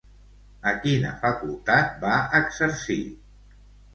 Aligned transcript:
A 0.69 0.71
quina 0.85 1.11
facultat 1.25 1.93
va 2.05 2.15
exercir? 2.41 2.99